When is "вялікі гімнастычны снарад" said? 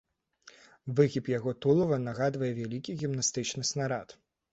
2.61-4.17